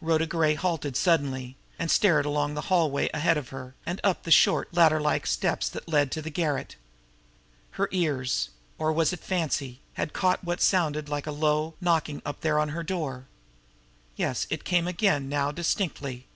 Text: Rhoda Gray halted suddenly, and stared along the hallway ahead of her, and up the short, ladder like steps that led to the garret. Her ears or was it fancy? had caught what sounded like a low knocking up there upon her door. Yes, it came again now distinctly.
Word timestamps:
Rhoda 0.00 0.26
Gray 0.26 0.54
halted 0.54 0.96
suddenly, 0.96 1.54
and 1.78 1.90
stared 1.90 2.24
along 2.24 2.54
the 2.54 2.70
hallway 2.72 3.10
ahead 3.12 3.36
of 3.36 3.50
her, 3.50 3.74
and 3.84 4.00
up 4.02 4.22
the 4.22 4.30
short, 4.30 4.72
ladder 4.72 4.98
like 5.02 5.26
steps 5.26 5.68
that 5.68 5.86
led 5.86 6.10
to 6.12 6.22
the 6.22 6.30
garret. 6.30 6.76
Her 7.72 7.86
ears 7.92 8.48
or 8.78 8.90
was 8.90 9.12
it 9.12 9.20
fancy? 9.20 9.80
had 9.92 10.14
caught 10.14 10.42
what 10.42 10.62
sounded 10.62 11.10
like 11.10 11.26
a 11.26 11.30
low 11.30 11.74
knocking 11.78 12.22
up 12.24 12.40
there 12.40 12.56
upon 12.56 12.70
her 12.70 12.82
door. 12.82 13.26
Yes, 14.16 14.46
it 14.48 14.64
came 14.64 14.88
again 14.88 15.28
now 15.28 15.52
distinctly. 15.52 16.26